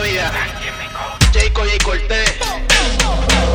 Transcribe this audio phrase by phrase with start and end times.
[0.00, 0.32] me sigue todavía.
[1.32, 2.32] Jayco J Cortés.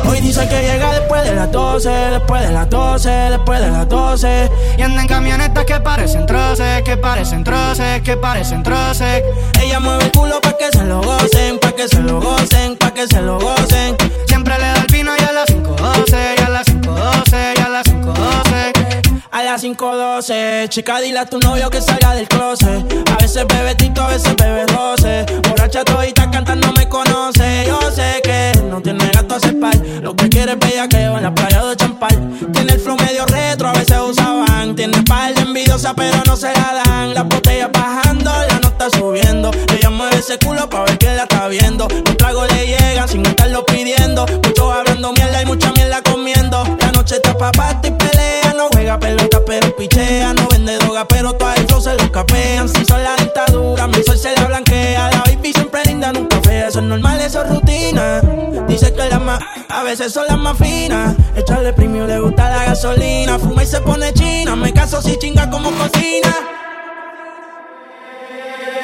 [0.08, 3.88] Hoy dice que llega después de las 12, después de las 12, después de las
[3.88, 4.50] 12.
[4.78, 9.22] Y anda en camionetas que parecen troces, que parecen troces, que parecen troces.
[9.60, 12.92] Ella mueve el culo pa' que se lo gocen, pa' que se lo gocen, pa'
[12.92, 13.96] que se lo gocen.
[19.52, 22.90] A las 5.12, chica, dile a tu novio que salga del closet.
[23.10, 25.26] A veces bebe tito, a veces bebe roce.
[25.46, 27.66] Borracha todita cantando me conoce.
[27.66, 29.76] Yo sé que no tiene gato a par.
[30.00, 32.30] Lo que quiere es bella que va en la playa de champal.
[32.50, 34.74] Tiene el flow medio retro, a veces usaban.
[34.74, 37.12] Tiene par de envidiosa, pero no se la dan.
[37.12, 39.50] Las botellas bajando, la nota subiendo.
[39.76, 41.88] Ella mueve ese culo pa' ver que la está viendo.
[41.88, 43.01] Los tragos le llegan
[59.92, 61.14] veces son las más finas.
[61.36, 63.38] Echarle premio le gusta la gasolina.
[63.38, 64.56] Fuma y se pone china.
[64.56, 66.34] Me caso si chinga como cocina.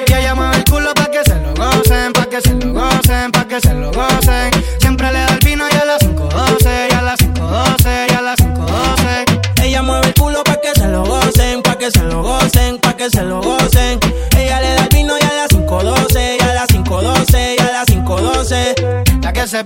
[0.06, 3.33] Y ella mueve el culo pa' que se lo gocen, pa' que se lo gocen,
[3.33, 4.50] pa' que se lo gocen.
[4.81, 8.21] Siempre le da el vino y a las 5.12, y a las 5.12, y a
[8.21, 9.65] las 5.12.
[9.65, 12.97] Ella mueve el culo pa' que se lo gocen, pa' que se lo gocen, pa'
[12.97, 13.47] que se lo gocen.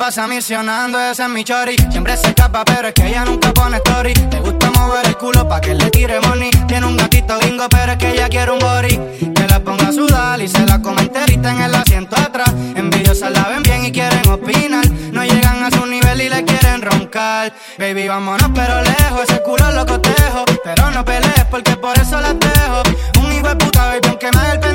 [0.02, 1.76] Pasa misionando, esa es mi chori.
[1.92, 4.12] Siempre se escapa, pero es que ella nunca pone story.
[4.32, 6.50] Le gusta mover el culo pa' que le tire money.
[6.66, 8.98] Tiene un gatito gringo, pero es que ella quiere un body.
[9.32, 12.52] Que la ponga a sudar y se la come enterita en el asiento atrás.
[12.74, 14.84] Envidiosas la ven bien y quieren opinar.
[15.12, 17.52] No llegan a su nivel y le quieren roncar.
[17.78, 19.22] Baby, vámonos, pero lejos.
[19.28, 20.44] Ese culo lo cotejo.
[20.64, 22.82] Pero no pelees porque por eso las dejo.
[23.20, 24.71] Un hijo de puta, baby, aunque me el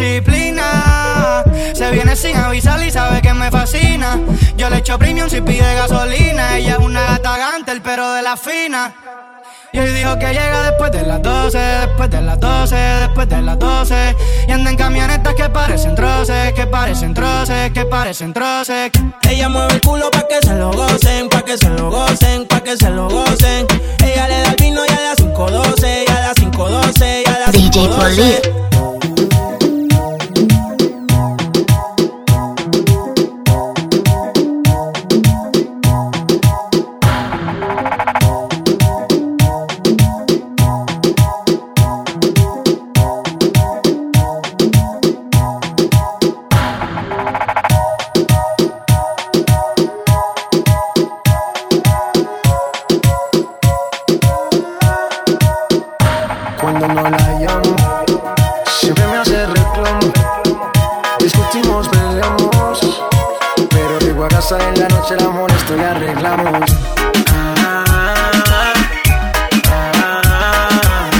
[0.00, 1.44] disciplina.
[1.74, 4.18] Se viene sin avisar y sabe que me fascina.
[4.56, 6.56] Yo le echo premium si pide gasolina.
[6.56, 8.94] Ella es una gata gantel, pero de la fina.
[9.72, 13.42] Y hoy dijo que llega después de las 12, después de las 12, después de
[13.42, 14.16] las 12.
[14.48, 18.90] Y anda en camionetas que parecen troces, que parecen troces, que parecen troces.
[19.28, 22.60] Ella mueve el culo pa' que se lo gocen, pa' que se lo gocen, pa'
[22.62, 23.66] que se lo gocen.
[24.04, 27.38] Ella le da el vino y a las 5.12, y a las 5.12, y a
[27.38, 28.69] las DJ 5.12.
[64.58, 66.70] en la noche, la molesto y arreglamos.
[67.32, 68.24] Ah,
[69.68, 71.10] ah,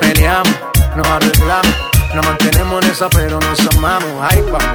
[0.00, 0.54] Peleamos,
[0.96, 1.74] nos arreglamos,
[2.14, 4.12] nos mantenemos en esa, pero nos amamos.
[4.22, 4.73] Ahí vamos.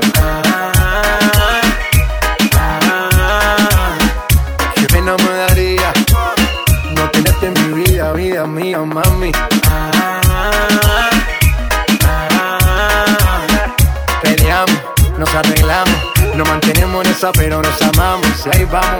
[18.69, 18.98] Vamos.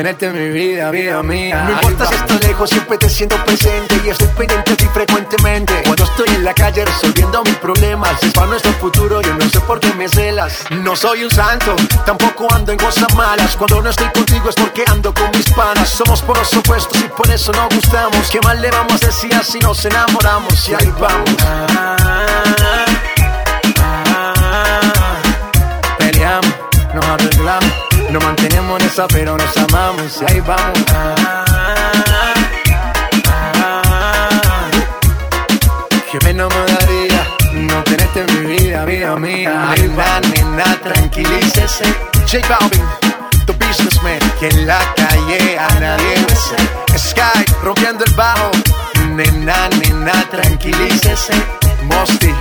[0.00, 1.62] Tenerte en mi vida, vida mía.
[1.64, 5.82] No importa si estoy lejos, siempre te siento presente y estoy pendiente ti frecuentemente.
[5.84, 9.60] Cuando estoy en la calle resolviendo mis problemas, es para nuestro futuro, yo no sé
[9.60, 10.64] por qué me celas.
[10.70, 11.76] No soy un santo,
[12.06, 13.54] tampoco ando en cosas malas.
[13.56, 15.90] Cuando no estoy contigo es porque ando con mis panas.
[15.90, 18.30] Somos por los opuestos y por eso nos gustamos.
[18.30, 20.66] ¿Qué más le vamos a decir si nos enamoramos?
[20.66, 21.36] Y ahí vamos.
[25.98, 26.54] Peleamos,
[26.94, 30.78] nos arreglamos, nos mantenemos en esa, pero nos amamos y ahí vamos.
[30.92, 31.14] Ah,
[33.28, 34.70] ah,
[36.10, 39.70] que me daría no tenerte en mi vida, vida mía.
[39.70, 41.84] Ahí va, nena, tranquilícese.
[42.28, 42.84] J Balvin,
[43.46, 46.56] tu businessman, que en la calle a nadie besé.
[46.98, 48.50] Sky, rompiendo el bajo.
[49.14, 51.34] Nena, nena, tranquilícese.
[51.84, 52.34] Mosty,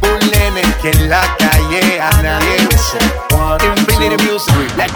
[0.00, 3.33] un nene, que en la calle a nadie besé.
[4.04, 4.76] play the music.
[4.76, 4.90] Let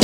[0.00, 0.03] go.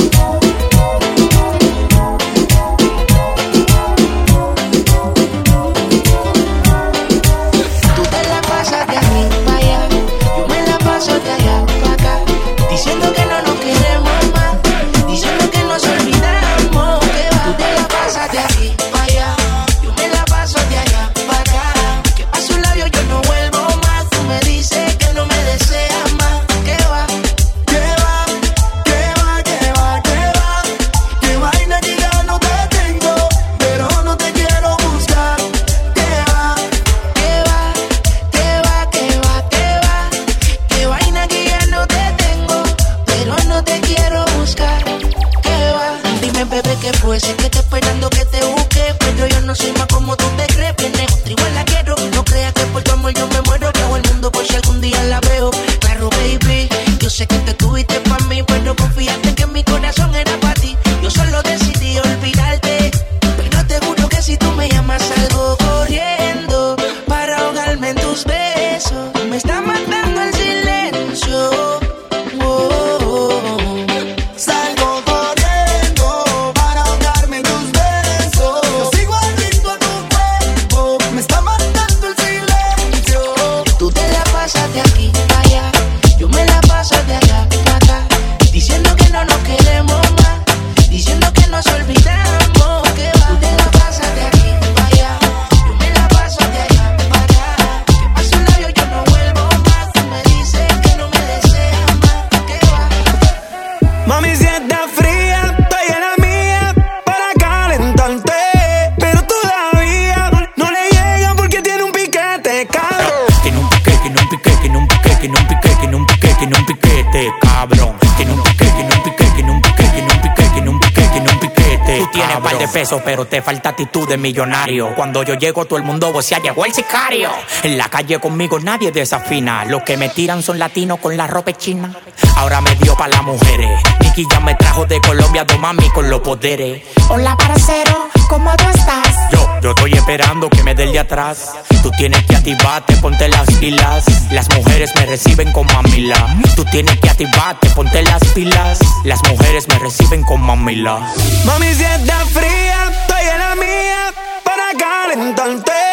[122.99, 124.93] pero te falta actitud de millonario.
[124.95, 127.29] Cuando yo llego, todo el mundo vocea, llegó el sicario.
[127.63, 129.65] En la calle conmigo nadie desafina.
[129.65, 131.93] Los que me tiran son latinos con la ropa china.
[132.35, 133.81] Ahora me dio para las mujeres.
[134.21, 136.83] Maquilla me trajo de Colombia dos mami con los poderes.
[137.09, 139.15] Hola, parcero, ¿cómo tú estás?
[139.31, 141.53] Yo, yo estoy esperando que me del de atrás.
[141.81, 144.05] Tú tienes que activarte, ponte las pilas.
[144.31, 146.37] Las mujeres me reciben con mamila.
[146.55, 148.77] Tú tienes que activarte, ponte las pilas.
[149.05, 150.99] Las mujeres me reciben con mamila.
[151.45, 154.13] Mami, si está fría, estoy en la mía
[154.43, 155.90] para calentarte.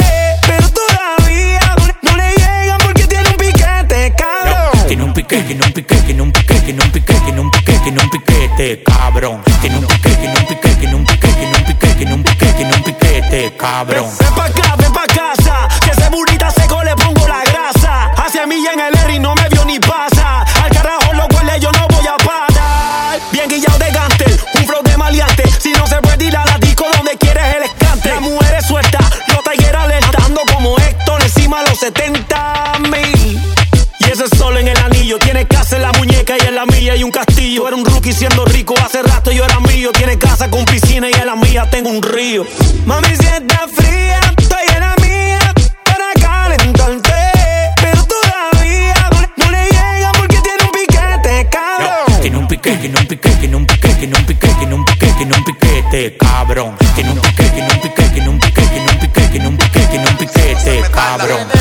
[4.89, 7.79] Tiene un pique, tiene un pique, tiene un pique, tiene un pique, tiene un pique,
[7.81, 9.43] tiene un piquete, cabrón.
[9.61, 12.53] Tiene un pique, tiene un pique, tiene un pique, tiene un pique, tiene un pique,
[12.55, 14.09] tiene un piquete, cabrón.
[14.19, 18.13] Ven pa' acá, ven pa' casa, que ese burita seco le pongo la grasa.
[18.17, 20.08] Hace milla en el R y no me vio ni pasa.
[41.69, 42.47] plata en un río.
[42.85, 43.27] Mami, si
[43.75, 45.39] fría, estoy en la mía
[45.85, 47.13] para calentarte.
[47.81, 52.21] Pero todavía no le, no llega porque tiene un piquete, cabrón.
[52.21, 55.15] Tiene un piquete, tiene un piquete, tiene un piquete, tiene un piquete, tiene un piquete,
[55.15, 56.77] tiene un piquete, cabrón.
[56.95, 59.87] Tiene un piquete, tiene un piquete, tiene un piquete, tiene un piquete, tiene un piquete,
[59.89, 61.58] tiene un piquete, cabrón.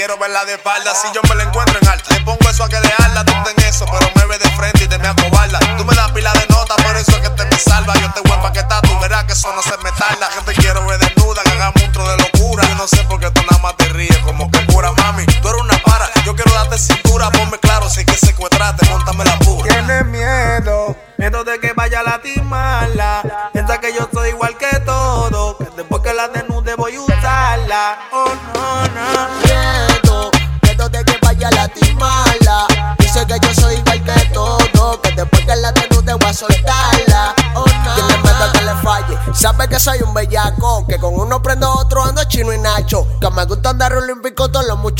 [0.00, 0.94] quiero verla de espalda.
[0.94, 2.99] Si yo me la encuentro en alta, le pongo eso a que le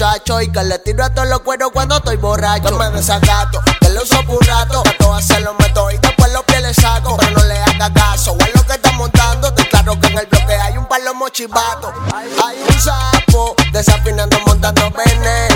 [0.00, 2.71] muchacho y que le tiro a todos los cueros cuando estoy borracho.
[2.71, 4.83] No me desacato, que lo uso por un rato.
[4.87, 7.19] A todas se lo meto y después los pies le saco.
[7.19, 9.52] Pero no le haga caso, es lo que está montando.
[9.52, 11.92] Te claro que en el bloque hay un palo mochivato.
[12.14, 15.50] Hay un sapo desafinando, montando venes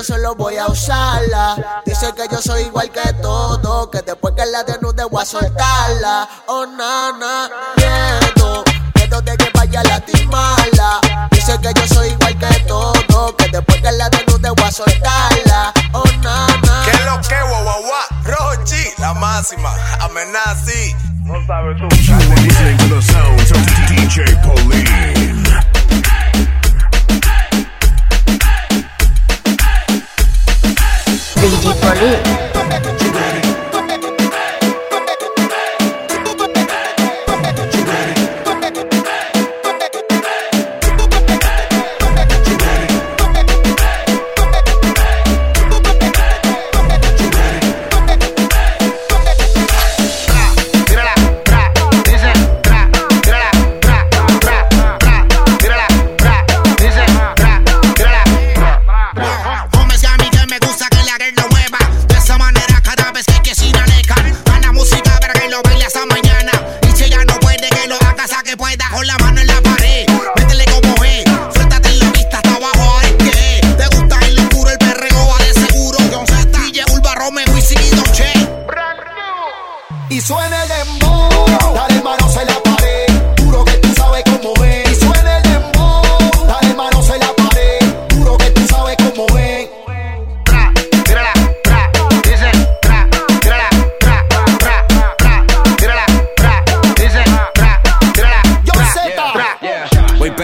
[0.00, 1.82] yo solo voy a usarla.
[1.84, 6.28] Dice que yo soy igual que todo, que después que la desnude voy a soltarla.
[6.46, 8.64] Oh, nana, miedo,
[8.94, 11.00] miedo de que vaya a lastimarla.
[11.30, 15.72] Dice que yo soy igual que todo, que después que la desnude voy a soltarla.
[15.92, 16.82] Oh, nana.
[16.84, 17.84] ¿Qué es lo que, guau?
[18.24, 20.94] Rochi, la máxima, amenazi.
[21.24, 21.88] No sabes tú.
[23.88, 25.49] DJ Pauline.
[32.00, 32.29] DJ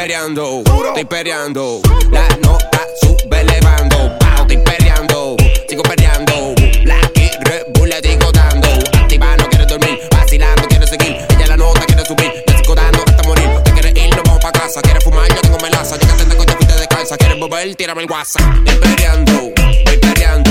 [0.08, 1.80] estoy perreando.
[2.12, 4.16] La nota sube elevando.
[4.20, 5.36] Pao, estoy perreando,
[5.68, 6.54] sigo perreando.
[6.84, 8.68] Blacky, Red Bull le digo dando.
[8.94, 9.98] Activa, no quiere dormir.
[10.12, 11.16] Vacilando, quiere seguir.
[11.30, 12.32] Ella la nota quiere subir.
[12.46, 13.50] Le sigo dando hasta morir.
[13.64, 14.80] Te quiere ir, nos vamos pa' casa.
[14.80, 15.96] Quiere fumar, yo tengo melaza.
[15.96, 17.16] Llegaste de coche, fuiste de calza.
[17.16, 18.42] Quieres volver, tírame el WhatsApp.
[18.64, 20.50] Estoy perreando, voy perreando.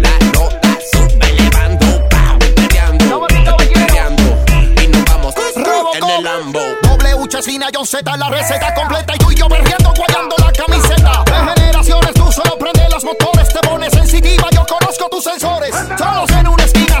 [0.00, 2.08] La nota sube elevando.
[2.08, 2.66] Pao, estoy
[3.36, 4.84] estoy.
[4.84, 5.34] Y nos vamos
[5.94, 6.85] en el Lambo.
[7.28, 11.24] Chesina, John Z, la receta completa y tú y yo perdiendo, guayando la camiseta.
[11.24, 15.74] De generaciones, tú solo prende los motores, te pones sensitiva, yo conozco tus sensores.
[15.98, 17.00] Solos en una esquina,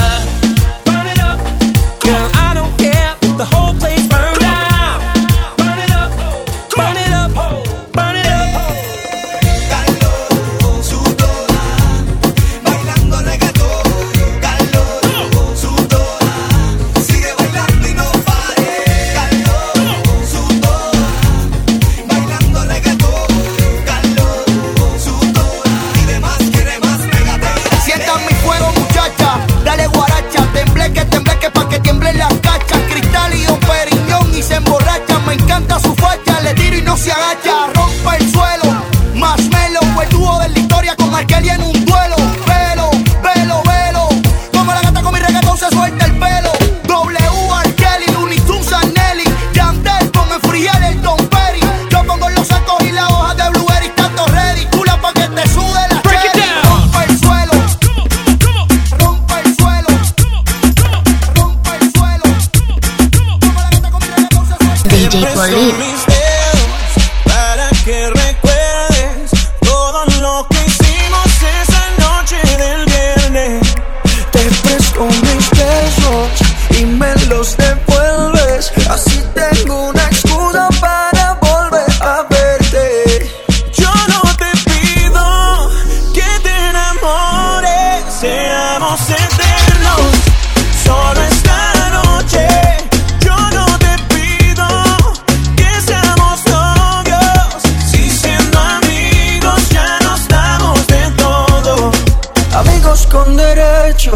[103.11, 104.11] Con derecho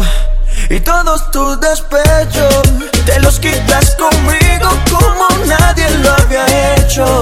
[0.70, 2.62] y todos tus despechos.
[3.04, 7.20] Te los quitas conmigo como nadie lo había hecho.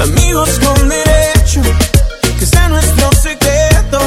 [0.00, 1.60] Amigos con derecho,
[2.38, 3.98] que sea nuestro secreto.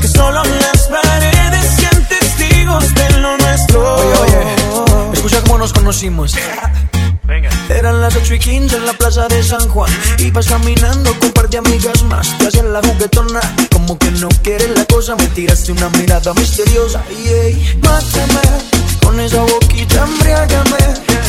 [0.00, 3.96] Que solo las paredes sean testigos de lo nuestro.
[3.96, 6.34] Oye, oye, escucha cómo nos conocimos.
[7.84, 9.92] Eran las 8 y 15 en la plaza de San Juan.
[10.16, 12.34] Ibas caminando con par de amigas más.
[12.38, 13.42] Te hacías la juguetona.
[13.70, 17.04] Como que no quieres la cosa, me tiraste una mirada misteriosa.
[17.10, 18.40] Y ey, mátame
[19.02, 20.78] con esa boquita, embriágame.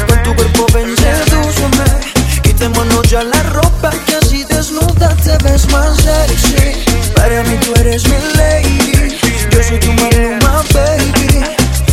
[0.08, 2.42] Con tu cuerpo ven, sedúceme.
[2.42, 6.86] Quitémonos ya la ropa, que así desnuda te ves más sexy.
[7.16, 9.18] Para mí tú eres mi lady.
[9.52, 11.44] Yo soy tu maluma, baby.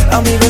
[0.09, 0.42] Amigos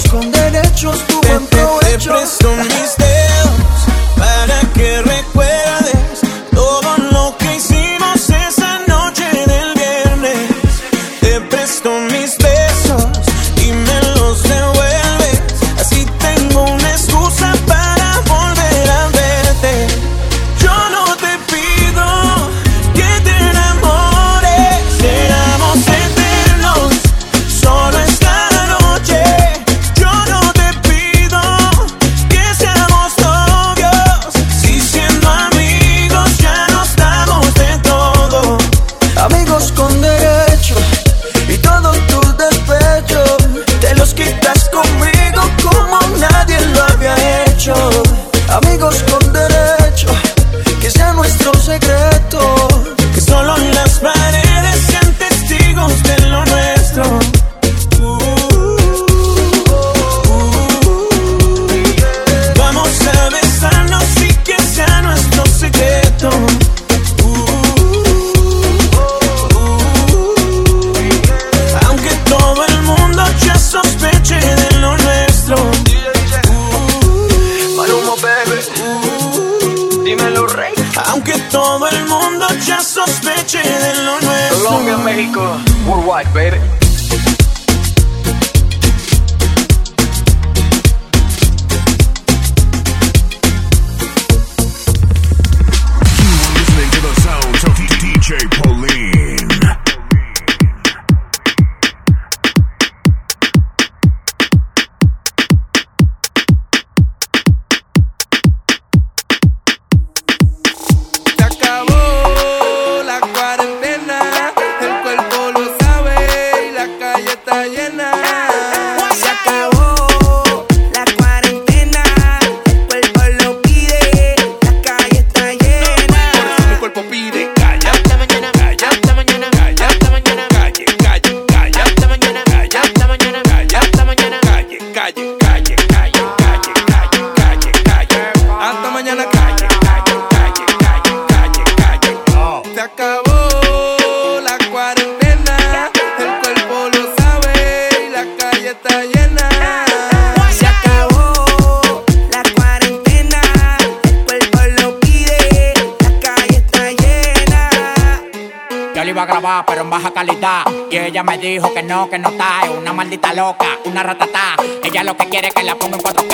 [159.43, 160.63] Pero en baja calidad.
[160.89, 162.61] Y ella me dijo que no, que no está.
[162.63, 164.55] Es una maldita loca, una ratata.
[164.81, 166.33] Ella lo que quiere es que la ponga en 4K.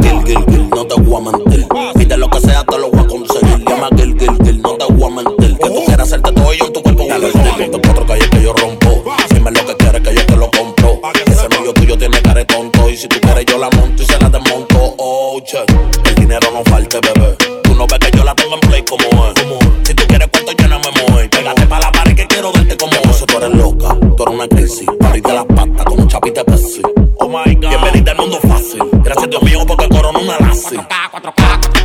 [0.00, 1.67] Gil, gil, gil, no te voy a mentir.
[16.04, 17.36] El dinero no falte, bebé.
[17.62, 19.34] Tú no ves que yo la tengo en play como es.
[19.84, 21.28] Si tú quieres cuento, yo no me mueve.
[21.28, 23.10] Pégate para la pared que quiero darte como es.
[23.10, 24.88] Eso, tú eres loca, tú eres una crisis.
[25.00, 26.82] Pariste las patas como chapita Pepsi.
[27.18, 27.68] Oh my God.
[27.68, 28.80] Bienvenida al mundo fácil.
[29.02, 30.76] Gracias a Dios mío porque corona una lazi.
[30.76, 31.77] 4K, 4K, 4K.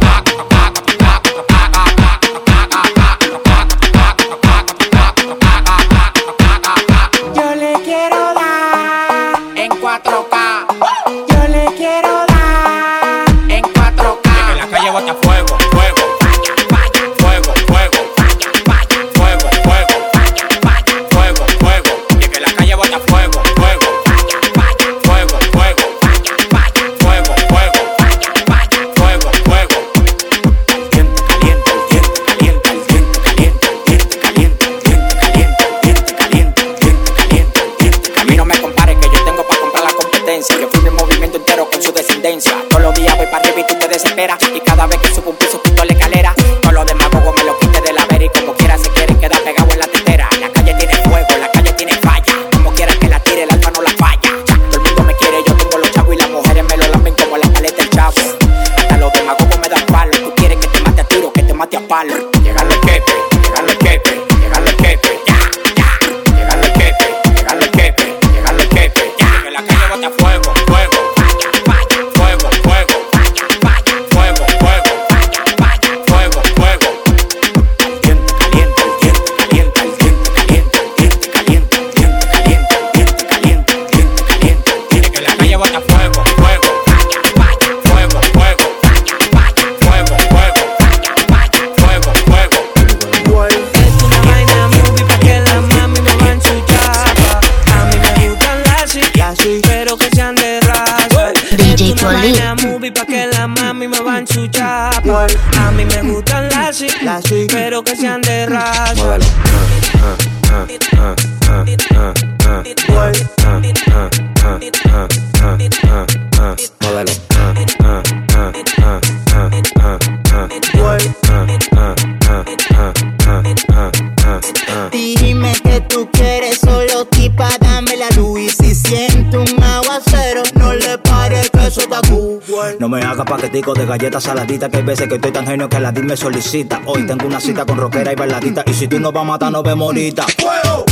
[132.94, 135.92] Me hagas paquetico de galletas saladitas Que hay veces que estoy tan genio que la
[135.92, 139.24] me solicita Hoy tengo una cita con rockera y bailadita Y si tú no vas
[139.24, 140.26] a matar, nos vemos ahorita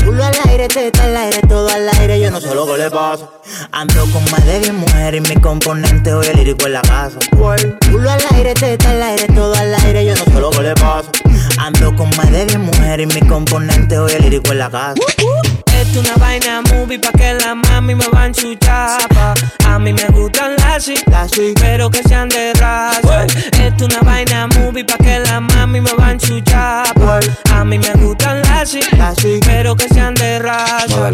[0.03, 2.89] Culo al aire, teta al aire, todo al aire, yo no sé lo que le
[2.89, 3.29] pasa.
[3.71, 7.19] Ando con más de 10 mujeres y mi componente hoy el lírico en la casa.
[7.31, 10.73] Culo al aire, teta al aire, todo al aire, yo no sé lo que le
[10.73, 11.11] pasa.
[11.59, 14.95] Ando con más de 10 mujeres y mi componente hoy el lírico en la casa.
[15.91, 19.33] Esto una vaina movie pa' que la mami me van chuchapa.
[19.65, 21.03] A mí me gustan las sí,
[21.59, 23.25] pero que sean de raza.
[23.61, 27.19] Esto una vaina movie pa' que la mami me van chuchapa.
[27.53, 31.11] A mí me gustan las sí, pero que sean de raza.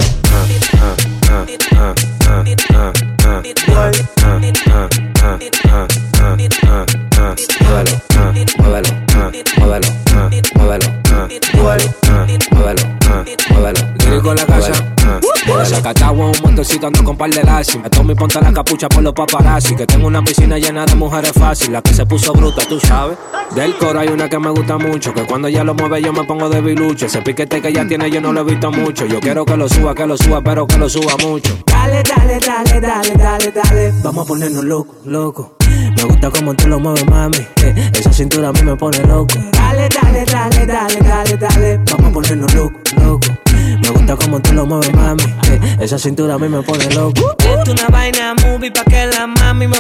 [15.88, 17.80] Sacatagua un montecito ando con par de lazi.
[17.80, 19.74] Me tomo y ponte la capucha por los paparazzi.
[19.74, 21.72] Que tengo una piscina llena de mujeres fácil.
[21.72, 23.18] La que se puso bruta, tú sabes.
[23.56, 25.14] Del coro hay una que me gusta mucho.
[25.14, 27.06] Que cuando ella lo mueve yo me pongo de bilucho.
[27.06, 29.06] Ese piquete que ella tiene yo no lo he visto mucho.
[29.06, 31.58] Yo quiero que lo suba, que lo suba, pero que lo suba mucho.
[31.66, 33.94] Dale, dale, dale, dale, dale, dale.
[34.04, 35.56] Vamos a ponernos loco, loco.
[35.70, 37.38] Me gusta como tú lo mueves, mami.
[37.64, 39.36] Eh, esa cintura a mí me pone loco.
[39.54, 41.80] Dale, dale, dale, dale, dale, dale.
[41.92, 43.47] Vamos a ponernos loco, loco.
[43.76, 45.24] Me gusta como tú lo mueves, mami.
[45.50, 47.36] Eh, esa cintura a mí me pone loco.
[47.40, 49.80] Esto una vaina movie pa' que la mami me